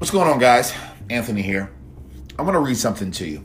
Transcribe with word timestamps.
What's 0.00 0.10
going 0.10 0.28
on, 0.30 0.38
guys? 0.38 0.72
Anthony 1.10 1.42
here. 1.42 1.70
I'm 2.38 2.46
going 2.46 2.54
to 2.54 2.60
read 2.60 2.78
something 2.78 3.10
to 3.10 3.28
you. 3.28 3.44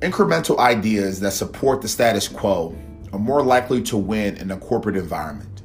Incremental 0.00 0.58
ideas 0.58 1.20
that 1.20 1.30
support 1.30 1.82
the 1.82 1.86
status 1.86 2.26
quo 2.26 2.76
are 3.12 3.18
more 3.20 3.44
likely 3.44 3.80
to 3.82 3.96
win 3.96 4.38
in 4.38 4.50
a 4.50 4.56
corporate 4.56 4.96
environment, 4.96 5.62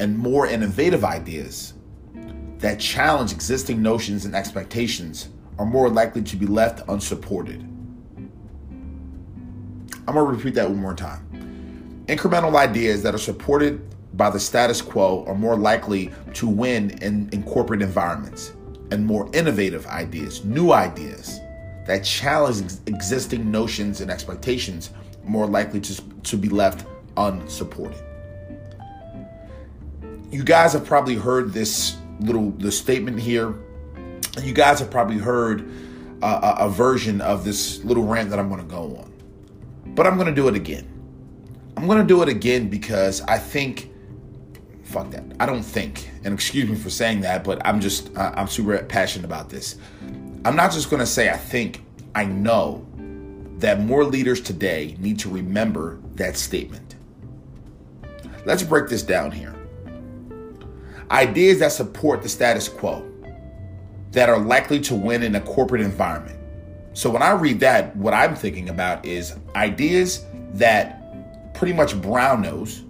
and 0.00 0.18
more 0.18 0.46
innovative 0.46 1.04
ideas 1.04 1.74
that 2.56 2.80
challenge 2.80 3.32
existing 3.32 3.82
notions 3.82 4.24
and 4.24 4.34
expectations 4.34 5.28
are 5.58 5.66
more 5.66 5.90
likely 5.90 6.22
to 6.22 6.34
be 6.34 6.46
left 6.46 6.88
unsupported. 6.88 7.60
I'm 10.06 10.14
going 10.14 10.16
to 10.16 10.22
repeat 10.22 10.54
that 10.54 10.70
one 10.70 10.80
more 10.80 10.94
time. 10.94 12.06
Incremental 12.06 12.56
ideas 12.56 13.02
that 13.02 13.14
are 13.14 13.18
supported 13.18 13.94
by 14.14 14.30
the 14.30 14.40
status 14.40 14.80
quo 14.80 15.24
are 15.26 15.34
more 15.34 15.56
likely 15.56 16.10
to 16.34 16.48
win 16.48 16.90
in, 17.02 17.28
in 17.32 17.42
corporate 17.42 17.82
environments, 17.82 18.52
and 18.90 19.04
more 19.04 19.30
innovative 19.34 19.86
ideas, 19.86 20.44
new 20.44 20.72
ideas 20.72 21.40
that 21.88 22.04
challenge 22.04 22.62
ex- 22.62 22.80
existing 22.86 23.50
notions 23.50 24.00
and 24.00 24.10
expectations 24.10 24.90
more 25.24 25.46
likely 25.46 25.80
to, 25.80 26.02
to 26.22 26.36
be 26.36 26.48
left 26.48 26.86
unsupported. 27.16 27.98
You 30.30 30.44
guys 30.44 30.74
have 30.74 30.84
probably 30.84 31.14
heard 31.14 31.52
this 31.52 31.96
little 32.20 32.50
the 32.52 32.70
statement 32.70 33.18
here. 33.18 33.54
You 34.42 34.52
guys 34.52 34.78
have 34.80 34.90
probably 34.90 35.16
heard 35.16 35.70
uh, 36.22 36.56
a, 36.58 36.66
a 36.66 36.68
version 36.68 37.20
of 37.22 37.44
this 37.44 37.82
little 37.84 38.04
rant 38.04 38.28
that 38.30 38.38
I'm 38.38 38.48
going 38.48 38.60
to 38.60 38.66
go 38.66 38.96
on, 38.96 39.12
but 39.94 40.06
I'm 40.06 40.16
going 40.16 40.28
to 40.28 40.34
do 40.34 40.48
it 40.48 40.54
again. 40.54 40.86
I'm 41.76 41.86
going 41.86 42.00
to 42.00 42.06
do 42.06 42.22
it 42.22 42.28
again 42.28 42.68
because 42.68 43.22
I 43.22 43.38
think 43.38 43.87
fuck 44.88 45.10
that. 45.10 45.22
I 45.38 45.46
don't 45.46 45.62
think, 45.62 46.10
and 46.24 46.32
excuse 46.32 46.68
me 46.68 46.74
for 46.74 46.90
saying 46.90 47.20
that, 47.20 47.44
but 47.44 47.64
I'm 47.64 47.80
just, 47.80 48.10
I'm 48.16 48.48
super 48.48 48.78
passionate 48.84 49.24
about 49.24 49.50
this. 49.50 49.76
I'm 50.44 50.56
not 50.56 50.72
just 50.72 50.90
gonna 50.90 51.06
say 51.06 51.28
I 51.28 51.36
think, 51.36 51.84
I 52.14 52.24
know 52.24 52.86
that 53.58 53.80
more 53.80 54.04
leaders 54.04 54.40
today 54.40 54.96
need 54.98 55.18
to 55.20 55.28
remember 55.28 55.98
that 56.14 56.36
statement. 56.36 56.96
Let's 58.46 58.62
break 58.62 58.88
this 58.88 59.02
down 59.02 59.30
here. 59.30 59.54
Ideas 61.10 61.58
that 61.58 61.72
support 61.72 62.22
the 62.22 62.28
status 62.28 62.68
quo, 62.68 63.04
that 64.12 64.28
are 64.30 64.38
likely 64.38 64.80
to 64.80 64.94
win 64.94 65.22
in 65.22 65.34
a 65.34 65.40
corporate 65.40 65.82
environment. 65.82 66.38
So 66.94 67.10
when 67.10 67.22
I 67.22 67.32
read 67.32 67.60
that, 67.60 67.94
what 67.94 68.14
I'm 68.14 68.34
thinking 68.34 68.70
about 68.70 69.04
is 69.04 69.36
ideas 69.54 70.24
that 70.54 71.52
pretty 71.54 71.74
much 71.74 72.00
brown 72.00 72.42
nose 72.42 72.84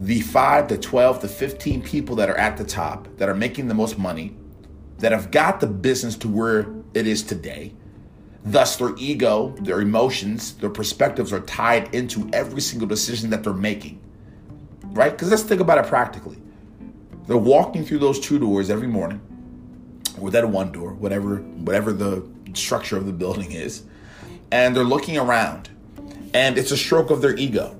the 0.00 0.20
5 0.20 0.68
to 0.68 0.78
12 0.78 1.20
to 1.20 1.28
15 1.28 1.82
people 1.82 2.16
that 2.16 2.30
are 2.30 2.36
at 2.36 2.56
the 2.56 2.64
top, 2.64 3.08
that 3.16 3.28
are 3.28 3.34
making 3.34 3.68
the 3.68 3.74
most 3.74 3.98
money, 3.98 4.36
that 4.98 5.12
have 5.12 5.30
got 5.30 5.60
the 5.60 5.66
business 5.66 6.16
to 6.16 6.28
where 6.28 6.66
it 6.94 7.06
is 7.06 7.22
today. 7.22 7.72
Thus, 8.44 8.76
their 8.76 8.94
ego, 8.96 9.54
their 9.60 9.80
emotions, 9.80 10.54
their 10.54 10.70
perspectives 10.70 11.32
are 11.32 11.40
tied 11.40 11.94
into 11.94 12.30
every 12.32 12.60
single 12.60 12.86
decision 12.86 13.30
that 13.30 13.42
they're 13.42 13.52
making. 13.52 14.00
Right? 14.84 15.10
Because 15.10 15.30
let's 15.30 15.42
think 15.42 15.60
about 15.60 15.78
it 15.78 15.86
practically. 15.86 16.38
They're 17.26 17.36
walking 17.36 17.84
through 17.84 17.98
those 17.98 18.20
two 18.20 18.38
doors 18.38 18.70
every 18.70 18.86
morning, 18.86 19.20
or 20.20 20.30
that 20.30 20.48
one 20.48 20.72
door, 20.72 20.94
whatever, 20.94 21.36
whatever 21.36 21.92
the 21.92 22.24
structure 22.54 22.96
of 22.96 23.04
the 23.04 23.12
building 23.12 23.52
is, 23.52 23.82
and 24.50 24.74
they're 24.74 24.84
looking 24.84 25.18
around. 25.18 25.68
And 26.32 26.56
it's 26.56 26.70
a 26.70 26.76
stroke 26.76 27.10
of 27.10 27.20
their 27.20 27.36
ego 27.36 27.77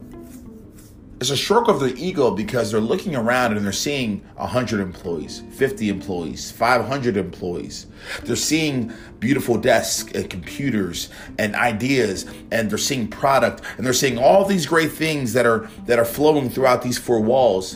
it's 1.21 1.31
a 1.31 1.37
stroke 1.37 1.67
of 1.69 1.81
their 1.81 1.95
ego 1.97 2.31
because 2.31 2.71
they're 2.71 2.81
looking 2.81 3.17
around 3.17 3.57
and 3.57 3.65
they're 3.65 3.73
seeing 3.73 4.21
100 4.37 4.81
employees, 4.81 5.43
50 5.51 5.89
employees, 5.89 6.53
500 6.53 7.17
employees. 7.17 7.87
They're 8.23 8.37
seeing 8.37 8.93
beautiful 9.19 9.59
desks 9.59 10.13
and 10.13 10.31
computers 10.31 11.09
and 11.39 11.57
ideas 11.57 12.27
and 12.53 12.71
they're 12.71 12.79
seeing 12.79 13.09
product 13.09 13.63
and 13.77 13.85
they're 13.85 13.93
seeing 13.93 14.17
all 14.17 14.45
these 14.45 14.65
great 14.65 14.93
things 14.93 15.33
that 15.33 15.45
are 15.45 15.69
that 15.87 15.99
are 15.99 16.05
flowing 16.05 16.49
throughout 16.49 16.83
these 16.83 16.99
four 16.99 17.21
walls 17.21 17.75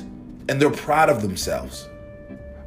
and 0.49 0.61
they're 0.61 0.71
proud 0.71 1.11
of 1.11 1.21
themselves 1.21 1.89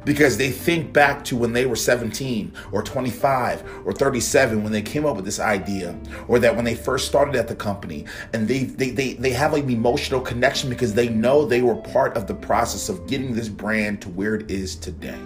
because 0.06 0.38
they 0.38 0.50
think 0.52 0.92
back 0.92 1.24
to 1.24 1.36
when 1.36 1.52
they 1.52 1.66
were 1.66 1.76
17 1.76 2.52
or 2.70 2.80
25 2.80 3.82
or 3.84 3.92
37 3.92 4.62
when 4.62 4.72
they 4.72 4.80
came 4.80 5.04
up 5.04 5.16
with 5.16 5.24
this 5.24 5.40
idea 5.40 5.98
or 6.28 6.38
that 6.38 6.54
when 6.54 6.64
they 6.64 6.76
first 6.76 7.08
started 7.08 7.34
at 7.34 7.48
the 7.48 7.56
company 7.56 8.06
and 8.32 8.46
they 8.46 8.64
they 8.64 8.90
they, 8.90 9.14
they 9.14 9.30
have 9.30 9.52
an 9.52 9.68
emotional 9.68 10.20
connection 10.20 10.70
because 10.70 10.94
they 10.94 11.08
know 11.08 11.44
they 11.44 11.60
were 11.60 11.74
part 11.74 12.16
of 12.16 12.28
the 12.28 12.34
process 12.34 12.88
of 12.88 13.06
getting 13.08 13.34
this 13.34 13.48
brand 13.48 14.00
to 14.00 14.08
where 14.10 14.36
it 14.36 14.48
is 14.48 14.76
today. 14.76 15.18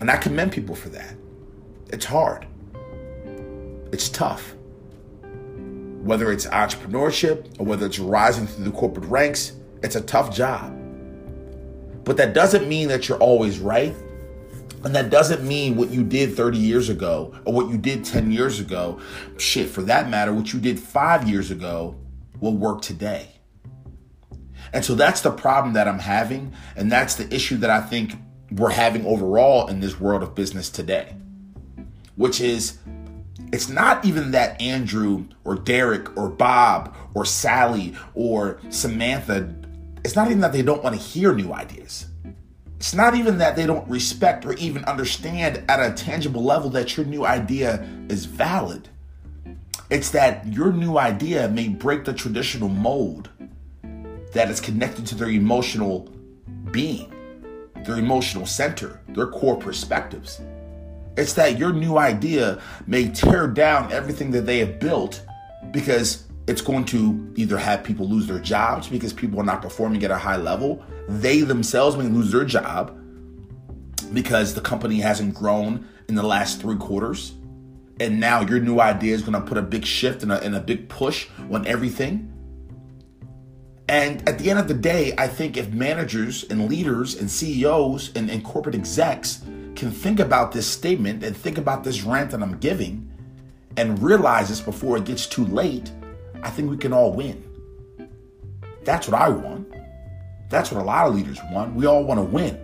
And 0.00 0.10
i 0.10 0.16
commend 0.16 0.52
people 0.52 0.76
for 0.76 0.90
that. 0.90 1.14
It's 1.88 2.04
hard. 2.04 2.46
It's 3.90 4.10
tough. 4.10 4.54
Whether 6.02 6.30
it's 6.30 6.46
entrepreneurship 6.46 7.58
or 7.58 7.64
whether 7.64 7.86
it's 7.86 7.98
rising 7.98 8.46
through 8.46 8.66
the 8.66 8.70
corporate 8.70 9.06
ranks 9.06 9.54
it's 9.82 9.94
a 9.94 10.00
tough 10.00 10.34
job 10.34 10.77
but 12.08 12.16
that 12.16 12.32
doesn't 12.32 12.66
mean 12.66 12.88
that 12.88 13.06
you're 13.06 13.18
always 13.18 13.58
right. 13.58 13.94
And 14.82 14.94
that 14.94 15.10
doesn't 15.10 15.46
mean 15.46 15.76
what 15.76 15.90
you 15.90 16.02
did 16.02 16.34
30 16.34 16.56
years 16.56 16.88
ago 16.88 17.38
or 17.44 17.52
what 17.52 17.68
you 17.68 17.76
did 17.76 18.02
10 18.02 18.32
years 18.32 18.60
ago, 18.60 18.98
shit, 19.36 19.68
for 19.68 19.82
that 19.82 20.08
matter, 20.08 20.32
what 20.32 20.54
you 20.54 20.58
did 20.58 20.80
five 20.80 21.28
years 21.28 21.50
ago 21.50 21.96
will 22.40 22.56
work 22.56 22.80
today. 22.80 23.28
And 24.72 24.82
so 24.82 24.94
that's 24.94 25.20
the 25.20 25.30
problem 25.30 25.74
that 25.74 25.86
I'm 25.86 25.98
having. 25.98 26.54
And 26.76 26.90
that's 26.90 27.16
the 27.16 27.32
issue 27.34 27.58
that 27.58 27.68
I 27.68 27.82
think 27.82 28.14
we're 28.52 28.70
having 28.70 29.04
overall 29.04 29.68
in 29.68 29.80
this 29.80 30.00
world 30.00 30.22
of 30.22 30.34
business 30.34 30.70
today, 30.70 31.14
which 32.16 32.40
is 32.40 32.78
it's 33.52 33.68
not 33.68 34.06
even 34.06 34.30
that 34.30 34.58
Andrew 34.62 35.26
or 35.44 35.56
Derek 35.56 36.16
or 36.16 36.30
Bob 36.30 36.96
or 37.12 37.26
Sally 37.26 37.94
or 38.14 38.60
Samantha 38.70 39.54
it's 40.04 40.16
not 40.16 40.28
even 40.28 40.40
that 40.40 40.52
they 40.52 40.62
don't 40.62 40.82
want 40.82 40.94
to 40.96 41.00
hear 41.00 41.34
new 41.34 41.52
ideas. 41.52 42.06
It's 42.76 42.94
not 42.94 43.16
even 43.16 43.38
that 43.38 43.56
they 43.56 43.66
don't 43.66 43.88
respect 43.88 44.46
or 44.46 44.52
even 44.54 44.84
understand 44.84 45.64
at 45.68 45.80
a 45.80 45.92
tangible 45.94 46.44
level 46.44 46.70
that 46.70 46.96
your 46.96 47.04
new 47.04 47.26
idea 47.26 47.86
is 48.08 48.24
valid. 48.24 48.88
It's 49.90 50.10
that 50.10 50.46
your 50.46 50.72
new 50.72 50.96
idea 50.96 51.48
may 51.48 51.68
break 51.68 52.04
the 52.04 52.12
traditional 52.12 52.68
mold 52.68 53.30
that 54.32 54.48
is 54.48 54.60
connected 54.60 55.06
to 55.06 55.16
their 55.16 55.30
emotional 55.30 56.08
being, 56.70 57.12
their 57.84 57.96
emotional 57.96 58.46
center, 58.46 59.00
their 59.08 59.26
core 59.26 59.56
perspectives. 59.56 60.40
It's 61.16 61.32
that 61.32 61.58
your 61.58 61.72
new 61.72 61.98
idea 61.98 62.60
may 62.86 63.08
tear 63.08 63.48
down 63.48 63.92
everything 63.92 64.30
that 64.30 64.42
they 64.42 64.58
have 64.58 64.78
built 64.78 65.22
because 65.72 66.27
it's 66.48 66.62
going 66.62 66.86
to 66.86 67.32
either 67.36 67.58
have 67.58 67.84
people 67.84 68.08
lose 68.08 68.26
their 68.26 68.38
jobs 68.38 68.88
because 68.88 69.12
people 69.12 69.38
are 69.38 69.44
not 69.44 69.60
performing 69.60 70.02
at 70.02 70.10
a 70.10 70.16
high 70.16 70.38
level. 70.38 70.82
They 71.06 71.42
themselves 71.42 71.96
may 71.96 72.04
lose 72.04 72.32
their 72.32 72.46
job 72.46 72.98
because 74.14 74.54
the 74.54 74.62
company 74.62 75.00
hasn't 75.00 75.34
grown 75.34 75.86
in 76.08 76.14
the 76.14 76.22
last 76.22 76.60
three 76.60 76.76
quarters. 76.76 77.34
And 78.00 78.18
now 78.18 78.40
your 78.40 78.60
new 78.60 78.80
idea 78.80 79.14
is 79.14 79.20
going 79.20 79.34
to 79.34 79.46
put 79.46 79.58
a 79.58 79.62
big 79.62 79.84
shift 79.84 80.22
and 80.22 80.32
a, 80.32 80.42
and 80.42 80.54
a 80.54 80.60
big 80.60 80.88
push 80.88 81.28
on 81.50 81.66
everything. 81.66 82.32
And 83.86 84.26
at 84.26 84.38
the 84.38 84.50
end 84.50 84.58
of 84.58 84.68
the 84.68 84.74
day, 84.74 85.14
I 85.18 85.28
think 85.28 85.56
if 85.56 85.70
managers 85.72 86.44
and 86.44 86.68
leaders 86.68 87.14
and 87.14 87.30
CEOs 87.30 88.12
and, 88.14 88.30
and 88.30 88.42
corporate 88.42 88.74
execs 88.74 89.42
can 89.76 89.90
think 89.90 90.18
about 90.18 90.52
this 90.52 90.66
statement 90.66 91.22
and 91.24 91.36
think 91.36 91.58
about 91.58 91.84
this 91.84 92.02
rant 92.02 92.30
that 92.30 92.42
I'm 92.42 92.58
giving 92.58 93.10
and 93.76 94.02
realize 94.02 94.48
this 94.48 94.60
before 94.60 94.96
it 94.96 95.04
gets 95.04 95.26
too 95.26 95.44
late, 95.46 95.90
I 96.42 96.50
think 96.50 96.70
we 96.70 96.76
can 96.76 96.92
all 96.92 97.12
win. 97.12 97.44
That's 98.84 99.08
what 99.08 99.20
I 99.20 99.28
want. 99.28 99.72
That's 100.48 100.72
what 100.72 100.80
a 100.80 100.84
lot 100.84 101.08
of 101.08 101.14
leaders 101.14 101.38
want. 101.50 101.74
We 101.74 101.86
all 101.86 102.04
want 102.04 102.18
to 102.18 102.24
win. 102.24 102.58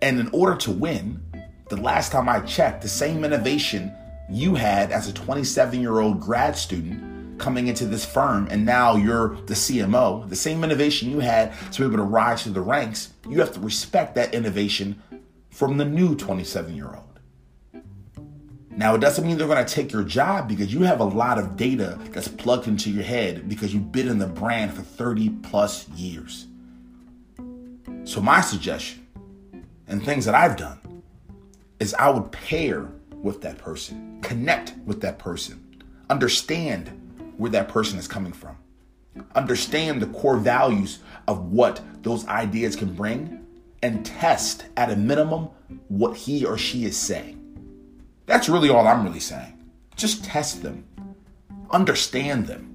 And 0.00 0.20
in 0.20 0.28
order 0.32 0.56
to 0.56 0.70
win, 0.70 1.22
the 1.68 1.76
last 1.76 2.12
time 2.12 2.28
I 2.28 2.40
checked, 2.40 2.82
the 2.82 2.88
same 2.88 3.24
innovation 3.24 3.94
you 4.28 4.54
had 4.54 4.92
as 4.92 5.08
a 5.08 5.12
27 5.12 5.80
year 5.80 6.00
old 6.00 6.20
grad 6.20 6.56
student 6.56 7.38
coming 7.38 7.66
into 7.66 7.86
this 7.86 8.04
firm, 8.04 8.46
and 8.50 8.64
now 8.64 8.94
you're 8.94 9.36
the 9.46 9.54
CMO, 9.54 10.28
the 10.28 10.36
same 10.36 10.62
innovation 10.62 11.10
you 11.10 11.18
had 11.18 11.52
to 11.72 11.80
be 11.80 11.86
able 11.86 11.96
to 11.96 12.02
rise 12.02 12.44
through 12.44 12.52
the 12.52 12.60
ranks, 12.60 13.12
you 13.28 13.40
have 13.40 13.52
to 13.52 13.60
respect 13.60 14.14
that 14.14 14.34
innovation 14.34 15.02
from 15.50 15.76
the 15.76 15.84
new 15.84 16.14
27 16.14 16.76
year 16.76 16.94
old. 16.94 17.11
Now, 18.74 18.94
it 18.94 19.00
doesn't 19.00 19.26
mean 19.26 19.36
they're 19.36 19.46
going 19.46 19.64
to 19.64 19.70
take 19.74 19.92
your 19.92 20.02
job 20.02 20.48
because 20.48 20.72
you 20.72 20.80
have 20.82 21.00
a 21.00 21.04
lot 21.04 21.38
of 21.38 21.56
data 21.56 21.98
that's 22.10 22.28
plugged 22.28 22.68
into 22.68 22.90
your 22.90 23.04
head 23.04 23.46
because 23.46 23.74
you've 23.74 23.92
been 23.92 24.08
in 24.08 24.18
the 24.18 24.26
brand 24.26 24.72
for 24.72 24.80
30 24.80 25.28
plus 25.42 25.86
years. 25.90 26.46
So, 28.04 28.22
my 28.22 28.40
suggestion 28.40 29.06
and 29.88 30.02
things 30.02 30.24
that 30.24 30.34
I've 30.34 30.56
done 30.56 31.02
is 31.80 31.92
I 31.94 32.08
would 32.08 32.32
pair 32.32 32.88
with 33.10 33.42
that 33.42 33.58
person, 33.58 34.20
connect 34.22 34.74
with 34.86 35.02
that 35.02 35.18
person, 35.18 35.84
understand 36.08 36.88
where 37.36 37.50
that 37.50 37.68
person 37.68 37.98
is 37.98 38.08
coming 38.08 38.32
from, 38.32 38.56
understand 39.34 40.00
the 40.00 40.06
core 40.06 40.38
values 40.38 41.00
of 41.28 41.52
what 41.52 41.82
those 42.02 42.26
ideas 42.26 42.74
can 42.74 42.94
bring, 42.94 43.46
and 43.82 44.06
test 44.06 44.64
at 44.78 44.90
a 44.90 44.96
minimum 44.96 45.50
what 45.88 46.16
he 46.16 46.46
or 46.46 46.56
she 46.56 46.84
is 46.84 46.96
saying. 46.96 47.41
That's 48.26 48.48
really 48.48 48.70
all 48.70 48.86
I'm 48.86 49.04
really 49.04 49.20
saying. 49.20 49.58
Just 49.96 50.24
test 50.24 50.62
them, 50.62 50.84
understand 51.70 52.46
them, 52.46 52.68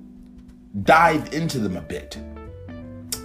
dive 0.84 1.34
into 1.34 1.60
them 1.60 1.78
a 1.78 1.82
bit. 1.82 2.18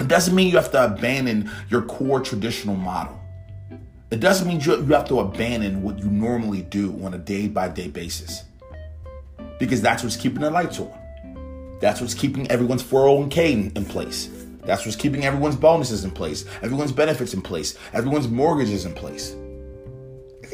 It 0.00 0.08
doesn't 0.08 0.34
mean 0.34 0.48
you 0.48 0.56
have 0.56 0.72
to 0.72 0.84
abandon 0.84 1.50
your 1.68 1.82
core 1.82 2.20
traditional 2.20 2.76
model. 2.76 3.18
It 4.10 4.20
doesn't 4.20 4.46
mean 4.46 4.60
you 4.60 4.76
have 4.92 5.08
to 5.08 5.20
abandon 5.20 5.82
what 5.82 5.98
you 5.98 6.06
normally 6.06 6.62
do 6.62 6.92
on 7.04 7.14
a 7.14 7.18
day 7.18 7.48
by 7.48 7.68
day 7.68 7.88
basis. 7.88 8.44
Because 9.58 9.80
that's 9.80 10.02
what's 10.02 10.16
keeping 10.16 10.40
the 10.40 10.50
lights 10.50 10.80
on. 10.80 10.92
That's 11.80 12.00
what's 12.00 12.14
keeping 12.14 12.50
everyone's 12.50 12.82
401k 12.82 13.76
in 13.76 13.84
place. 13.84 14.28
That's 14.64 14.84
what's 14.84 14.96
keeping 14.96 15.24
everyone's 15.24 15.56
bonuses 15.56 16.04
in 16.04 16.12
place, 16.12 16.44
everyone's 16.62 16.92
benefits 16.92 17.34
in 17.34 17.42
place, 17.42 17.76
everyone's 17.92 18.28
mortgages 18.28 18.84
in 18.84 18.94
place. 18.94 19.34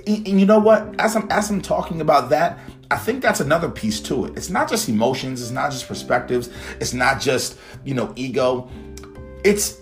And 0.09 0.41
you 0.41 0.47
know 0.47 0.59
what? 0.59 0.95
As 0.99 1.15
I'm 1.17 1.31
as 1.31 1.51
I'm 1.51 1.61
talking 1.61 2.01
about 2.01 2.31
that, 2.31 2.59
I 2.91 2.97
think 2.97 3.23
that's 3.23 3.41
another 3.41 3.69
piece 3.69 4.01
to 4.03 4.25
it. 4.25 4.37
It's 4.37 4.51
not 4.51 4.69
just 4.69 4.89
emotions, 4.89 5.43
it's 5.43 5.51
not 5.51 5.71
just 5.71 5.87
perspectives, 5.87 6.49
it's 6.81 6.95
not 6.95 7.21
just, 7.21 7.59
you 7.85 7.95
know, 7.95 8.13
ego. 8.17 8.71
It's 9.45 9.79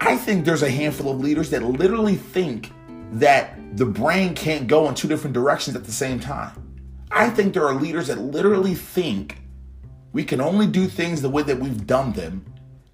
I 0.00 0.16
think 0.16 0.44
there's 0.44 0.62
a 0.62 0.70
handful 0.70 1.10
of 1.10 1.20
leaders 1.20 1.50
that 1.50 1.62
literally 1.62 2.14
think 2.14 2.70
that 3.12 3.58
the 3.76 3.86
brain 3.86 4.34
can't 4.34 4.66
go 4.66 4.88
in 4.88 4.94
two 4.94 5.08
different 5.08 5.34
directions 5.34 5.76
at 5.76 5.84
the 5.84 5.92
same 5.92 6.20
time. 6.20 6.52
I 7.10 7.30
think 7.30 7.54
there 7.54 7.66
are 7.66 7.74
leaders 7.74 8.08
that 8.08 8.18
literally 8.18 8.74
think 8.74 9.38
we 10.12 10.24
can 10.24 10.40
only 10.40 10.66
do 10.66 10.86
things 10.86 11.22
the 11.22 11.30
way 11.30 11.42
that 11.42 11.58
we've 11.58 11.86
done 11.86 12.12
them 12.12 12.44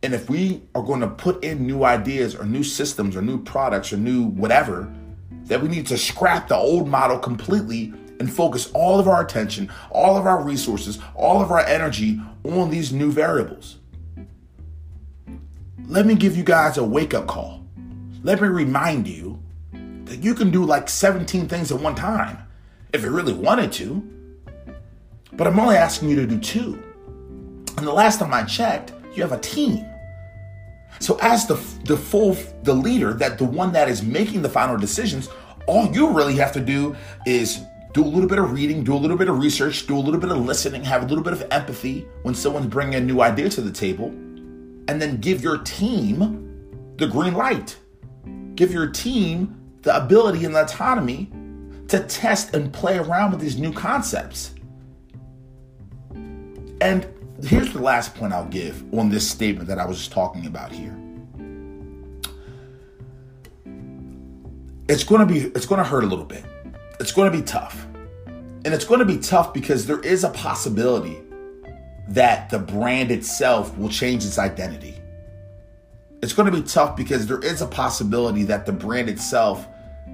and 0.03 0.15
if 0.15 0.29
we 0.29 0.63
are 0.75 0.83
going 0.83 1.01
to 1.01 1.09
put 1.09 1.45
in 1.45 1.65
new 1.65 1.85
ideas 1.85 2.35
or 2.35 2.45
new 2.45 2.65
systems 2.65 3.15
or 3.15 3.23
new 3.23 3.41
products 3.43 3.93
or 3.93 3.97
new 3.97 4.25
whatever, 4.25 4.93
that 5.45 5.61
we 5.61 5.69
need 5.69 5.87
to 5.89 5.99
scrap 5.99 6.49
the 6.49 6.57
old 6.57 6.89
model 6.89 7.19
completely 7.19 7.93
and 8.21 8.33
focus 8.33 8.71
all 8.73 9.01
of 9.01 9.09
our 9.09 9.25
attention, 9.25 9.71
all 9.91 10.17
of 10.17 10.27
our 10.27 10.43
resources, 10.43 10.99
all 11.15 11.43
of 11.43 11.51
our 11.51 11.61
energy 11.67 12.21
on 12.45 12.71
these 12.71 12.93
new 12.93 13.11
variables. 13.11 13.79
Let 15.87 16.07
me 16.07 16.15
give 16.15 16.37
you 16.37 16.45
guys 16.45 16.79
a 16.79 16.85
wake 16.85 17.15
up 17.15 17.27
call. 17.27 17.67
Let 18.23 18.41
me 18.41 18.49
remind 18.49 19.09
you 19.09 19.43
that 20.05 20.23
you 20.23 20.35
can 20.35 20.51
do 20.51 20.65
like 20.65 20.89
17 20.89 21.49
things 21.49 21.73
at 21.73 21.81
one 21.81 21.95
time 21.95 22.39
if 22.93 23.03
you 23.03 23.11
really 23.11 23.33
wanted 23.33 23.73
to. 23.73 24.09
But 25.33 25.47
I'm 25.47 25.59
only 25.59 25.77
asking 25.77 26.11
you 26.11 26.17
to 26.17 26.27
do 26.27 26.39
two. 26.39 26.83
And 27.77 27.87
the 27.87 27.93
last 27.93 28.21
time 28.21 28.33
I 28.33 28.45
checked, 28.45 28.93
you 29.15 29.23
have 29.23 29.33
a 29.33 29.39
team. 29.39 29.85
So 31.01 31.19
as 31.21 31.47
the 31.47 31.55
the 31.85 31.97
full 31.97 32.37
the 32.63 32.75
leader, 32.75 33.13
that 33.15 33.39
the 33.39 33.45
one 33.45 33.73
that 33.73 33.89
is 33.89 34.03
making 34.03 34.43
the 34.43 34.49
final 34.49 34.77
decisions, 34.77 35.29
all 35.67 35.93
you 35.93 36.11
really 36.11 36.37
have 36.37 36.53
to 36.53 36.61
do 36.61 36.97
is 37.27 37.61
do 37.93 38.05
a 38.05 38.07
little 38.07 38.29
bit 38.29 38.39
of 38.39 38.53
reading, 38.53 38.85
do 38.85 38.95
a 38.95 38.97
little 38.97 39.17
bit 39.17 39.29
of 39.29 39.39
research, 39.39 39.87
do 39.87 39.97
a 39.97 40.01
little 40.01 40.21
bit 40.21 40.31
of 40.31 40.39
listening, 40.39 40.83
have 40.85 41.03
a 41.03 41.07
little 41.07 41.25
bit 41.25 41.33
of 41.33 41.47
empathy 41.51 42.07
when 42.23 42.35
someone's 42.35 42.67
bringing 42.67 42.95
a 42.95 43.01
new 43.01 43.21
idea 43.21 43.49
to 43.51 43.61
the 43.61 43.73
table, 43.73 44.07
and 44.89 45.01
then 45.01 45.19
give 45.19 45.43
your 45.43 45.59
team 45.59 46.95
the 46.97 47.07
green 47.07 47.35
light. 47.35 47.77
Give 48.55 48.73
your 48.73 48.89
team 48.89 49.59
the 49.83 49.97
ability 49.97 50.45
and 50.45 50.55
the 50.55 50.63
autonomy 50.63 51.31
to 51.89 52.01
test 52.01 52.55
and 52.55 52.73
play 52.73 52.99
around 52.99 53.33
with 53.33 53.41
these 53.41 53.59
new 53.59 53.73
concepts. 53.73 54.55
And 56.81 57.07
here's 57.45 57.73
the 57.73 57.81
last 57.81 58.15
point 58.15 58.33
I'll 58.33 58.47
give 58.47 58.83
on 58.95 59.11
this 59.11 59.29
statement 59.29 59.69
that 59.69 59.79
I 59.79 59.87
was 59.87 59.99
just 59.99 60.13
talking 60.13 60.47
about 60.47 60.73
here. 60.73 60.97
It's 64.89 65.05
going 65.05 65.27
to 65.27 65.33
be 65.33 65.41
it's 65.41 65.67
going 65.67 65.79
to 65.79 65.89
hurt 65.89 66.05
a 66.05 66.07
little 66.07 66.25
bit. 66.25 66.45
It's 67.01 67.13
going 67.13 67.31
to 67.31 67.37
be 67.37 67.43
tough. 67.43 67.87
And 68.65 68.73
it's 68.73 68.85
going 68.85 69.01
to 69.01 69.07
be 69.07 69.19
tough 69.19 69.53
because 69.53 69.87
there 69.87 70.01
is 70.01 70.23
a 70.23 70.31
possibility 70.31 71.19
that 72.09 72.51
the 72.51 72.59
brand 72.59 73.11
itself 73.11 73.77
will 73.77 73.89
change 73.89 74.25
its 74.25 74.39
identity. 74.39 74.95
It's 76.23 76.33
going 76.33 76.51
to 76.51 76.57
be 76.57 76.63
tough 76.63 76.97
because 76.97 77.27
there 77.27 77.41
is 77.41 77.63
a 77.63 77.67
possibility 77.67 78.45
that 78.45 78.67
the 78.67 78.73
brand 78.73 79.09
itself 79.09 79.67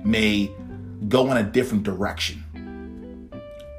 may 0.04 0.50
go 1.08 1.30
in 1.30 1.36
a 1.36 1.42
different 1.42 1.82
direction. 1.82 2.42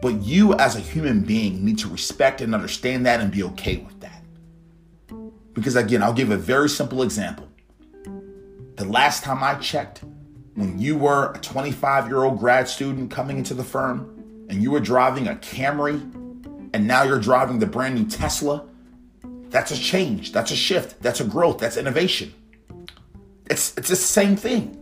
But 0.01 0.22
you, 0.22 0.54
as 0.54 0.75
a 0.75 0.80
human 0.80 1.22
being, 1.22 1.66
need 1.66 1.80
to 1.80 1.90
respect 1.90 2.42
and 2.42 2.56
understand 2.56 3.06
that 3.06 3.19
and 3.19 3.31
be 3.31 3.44
okay 3.44 3.78
with 3.78 4.00
that. 4.00 4.24
Because 5.54 5.75
again, 5.75 6.01
I'll 6.01 6.13
give 6.13 6.31
a 6.31 6.38
very 6.38 6.69
simple 6.69 7.04
example. 7.04 7.48
The 8.75 8.86
last 8.86 9.24
time 9.24 9.44
I 9.44 9.56
checked, 9.56 10.04
when 10.56 10.80
you 10.80 10.98
were 10.98 11.34
a 11.34 11.40
25 11.40 12.07
year 12.07 12.24
old 12.24 12.40
grad 12.40 12.68
student 12.68 13.12
coming 13.12 13.38
into 13.38 13.54
the 13.54 13.63
firm 13.63 14.46
and 14.50 14.63
you 14.63 14.72
were 14.72 14.80
driving 14.80 15.28
a 15.28 15.36
Camry 15.36 16.00
and 16.74 16.88
now 16.88 17.04
you're 17.04 17.19
driving 17.19 17.60
the 17.60 17.66
brand 17.66 17.96
new 17.96 18.06
Tesla, 18.06 18.66
that's 19.50 19.72
a 19.72 19.78
change, 19.78 20.31
that's 20.31 20.51
a 20.51 20.56
shift, 20.56 21.01
that's 21.01 21.19
a 21.19 21.25
growth, 21.25 21.57
that's 21.57 21.75
innovation. 21.75 22.34
It's, 23.50 23.75
it's 23.78 23.90
the 23.90 23.96
same 23.96 24.36
thing. 24.36 24.81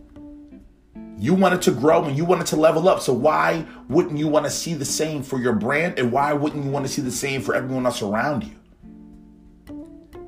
You 1.20 1.34
wanted 1.34 1.62
to 1.62 1.72
grow 1.72 2.04
and 2.04 2.16
you 2.16 2.24
wanted 2.24 2.46
to 2.48 2.56
level 2.56 2.88
up. 2.88 3.00
So 3.00 3.12
why 3.12 3.66
wouldn't 3.88 4.18
you 4.18 4.28
want 4.28 4.46
to 4.46 4.50
see 4.50 4.74
the 4.74 4.84
same 4.84 5.24
for 5.24 5.40
your 5.40 5.52
brand? 5.52 5.98
And 5.98 6.12
why 6.12 6.32
wouldn't 6.32 6.64
you 6.64 6.70
want 6.70 6.86
to 6.86 6.92
see 6.92 7.02
the 7.02 7.10
same 7.10 7.40
for 7.40 7.56
everyone 7.56 7.86
else 7.86 8.02
around 8.02 8.44
you? 8.44 8.54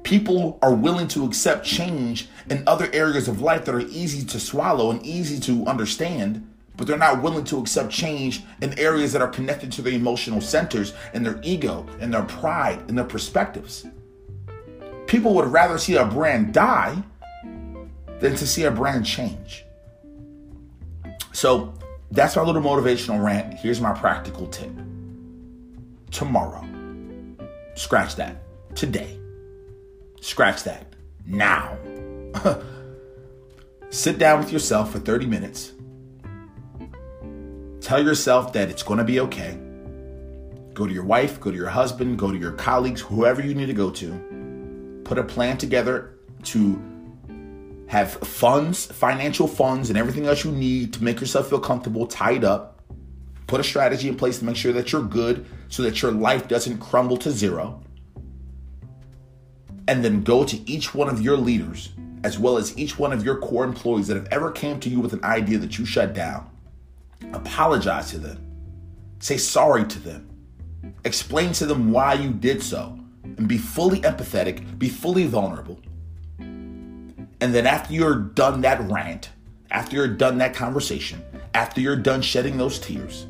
People 0.03 0.59
are 0.63 0.75
willing 0.75 1.07
to 1.09 1.25
accept 1.25 1.65
change 1.65 2.29
in 2.49 2.65
other 2.67 2.91
areas 2.93 3.29
of 3.29 3.41
life 3.41 3.65
that 3.67 3.75
are 3.75 3.81
easy 3.81 4.27
to 4.27 4.41
swallow 4.41 4.91
and 4.91 5.07
easy 5.07 5.39
to 5.39 5.65
understand, 5.67 6.45
but 6.77 6.89
they're 6.89 6.99
not 6.99 7.23
willing 7.23 7.45
to 7.45 7.61
accept 7.61 7.93
change 7.93 8.43
in 8.61 8.77
areas 8.77 9.13
that 9.13 9.23
are 9.23 9.29
connected 9.29 9.71
to 9.71 9.83
their 9.83 9.93
emotional 9.93 10.41
centers 10.41 10.93
and 11.15 11.25
their 11.25 11.39
ego 11.45 11.87
and 12.01 12.13
their 12.13 12.25
pride 12.25 12.83
and 12.89 12.99
their 12.99 13.05
perspectives. 13.05 13.87
People 15.07 15.35
would 15.35 15.47
rather 15.47 15.79
see 15.79 15.95
a 15.95 16.05
brand 16.05 16.53
die 16.53 17.01
than 18.19 18.35
to 18.35 18.47
see 18.47 18.65
a 18.65 18.71
brand 18.71 19.07
change. 19.07 19.65
So 21.33 21.73
that's 22.11 22.37
my 22.37 22.43
little 22.43 22.63
motivational 22.63 23.23
rant. 23.23 23.55
Here's 23.55 23.81
my 23.81 23.93
practical 23.93 24.47
tip. 24.47 24.73
Tomorrow, 26.11 26.65
scratch 27.75 28.17
that. 28.17 28.43
Today, 28.75 29.19
scratch 30.21 30.65
that. 30.65 30.95
Now. 31.27 31.79
Sit 33.91 34.19
down 34.19 34.39
with 34.39 34.53
yourself 34.53 34.93
for 34.93 35.01
30 35.01 35.27
minutes. 35.27 35.73
Tell 37.81 38.03
yourself 38.03 38.53
that 38.53 38.69
it's 38.69 38.85
going 38.85 38.99
to 38.99 39.05
be 39.05 39.19
okay. 39.21 39.59
Go 40.75 40.87
to 40.87 40.93
your 40.93 41.05
wife, 41.05 41.41
go 41.41 41.51
to 41.51 41.57
your 41.57 41.69
husband, 41.69 42.19
go 42.19 42.31
to 42.31 42.39
your 42.39 42.53
colleagues, 42.53 43.01
whoever 43.01 43.43
you 43.43 43.55
need 43.55 43.67
to 43.67 43.73
go 43.73 43.91
to. 43.91 45.03
Put 45.05 45.19
a 45.19 45.25
plan 45.25 45.59
together 45.59 46.15
to 46.45 46.81
have 47.91 48.13
funds, 48.13 48.87
financial 48.87 49.49
funds, 49.49 49.91
and 49.91 49.99
everything 49.99 50.25
else 50.25 50.45
you 50.45 50.53
need 50.53 50.93
to 50.93 51.03
make 51.03 51.21
yourself 51.21 51.51
feel 51.51 51.59
comfortable, 51.59 52.07
tied 52.07 52.45
up. 52.45 52.81
Put 53.49 53.59
a 53.59 53.65
strategy 53.65 54.07
in 54.07 54.15
place 54.15 54.39
to 54.39 54.45
make 54.45 54.55
sure 54.55 54.73
that 54.75 54.93
you're 54.93 55.03
good 55.03 55.45
so 55.67 55.83
that 55.83 56.01
your 56.01 56.13
life 56.13 56.47
doesn't 56.47 56.79
crumble 56.79 57.17
to 57.17 57.33
zero. 57.33 57.83
And 59.89 60.05
then 60.05 60.23
go 60.23 60.45
to 60.45 60.71
each 60.71 60.95
one 60.95 61.09
of 61.09 61.21
your 61.21 61.37
leaders, 61.37 61.89
as 62.23 62.39
well 62.39 62.59
as 62.59 62.79
each 62.79 62.97
one 62.97 63.13
of 63.13 63.25
your 63.25 63.39
core 63.39 63.65
employees 63.65 64.07
that 64.07 64.17
have 64.17 64.29
ever 64.31 64.53
came 64.53 64.79
to 64.79 64.89
you 64.89 65.01
with 65.01 65.13
an 65.13 65.25
idea 65.25 65.59
that 65.59 65.77
you 65.77 65.85
shut 65.85 66.15
down. 66.15 66.49
Apologize 67.33 68.13
to 68.13 68.19
them. 68.19 68.39
Say 69.19 69.37
sorry 69.37 69.85
to 69.87 69.99
them. 69.99 70.31
Explain 71.05 71.53
to 71.55 71.67
them 71.67 71.91
why 71.91 72.15
you 72.15 72.31
did 72.31 72.63
so. 72.63 72.97
And 73.25 73.49
be 73.49 73.59
fully 73.59 74.01
empathetic, 74.03 74.79
be 74.79 74.89
fully 74.89 75.27
vulnerable 75.27 75.81
and 77.41 77.55
then 77.55 77.67
after 77.67 77.95
you're 77.95 78.17
done 78.17 78.61
that 78.63 78.81
rant, 78.91 79.31
after 79.71 79.97
you're 79.97 80.09
done 80.09 80.39
that 80.39 80.55
conversation, 80.55 81.23
after 81.55 81.81
you're 81.81 81.97
done 81.97 82.23
shedding 82.23 82.59
those 82.59 82.79
tears, 82.79 83.27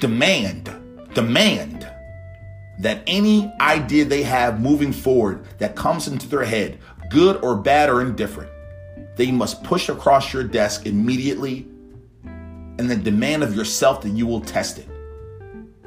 demand, 0.00 0.74
demand 1.14 1.88
that 2.78 3.02
any 3.06 3.52
idea 3.60 4.04
they 4.04 4.22
have 4.22 4.60
moving 4.60 4.92
forward 4.92 5.44
that 5.58 5.76
comes 5.76 6.08
into 6.08 6.26
their 6.26 6.44
head, 6.44 6.78
good 7.10 7.36
or 7.44 7.54
bad 7.54 7.90
or 7.90 8.00
indifferent, 8.00 8.50
they 9.16 9.30
must 9.30 9.62
push 9.62 9.90
across 9.90 10.32
your 10.32 10.44
desk 10.44 10.86
immediately 10.86 11.66
and 12.24 12.88
then 12.88 13.02
demand 13.02 13.42
of 13.42 13.54
yourself 13.54 14.00
that 14.00 14.10
you 14.10 14.26
will 14.26 14.40
test 14.40 14.78
it. 14.78 14.88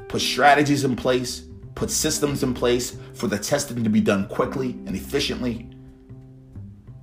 Put 0.06 0.20
strategies 0.20 0.84
in 0.84 0.94
place, 0.94 1.44
put 1.74 1.90
systems 1.90 2.44
in 2.44 2.54
place 2.54 2.96
for 3.14 3.26
the 3.26 3.38
testing 3.38 3.82
to 3.82 3.90
be 3.90 4.00
done 4.00 4.28
quickly 4.28 4.70
and 4.86 4.94
efficiently 4.94 5.73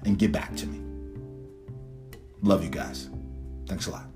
and 0.06 0.18
get 0.18 0.32
back 0.32 0.56
to 0.58 0.68
me. 0.68 0.82
Love 2.42 2.64
you 2.64 2.70
guys. 2.70 3.10
Thanks 3.68 3.88
a 3.88 3.92
lot. 3.92 4.11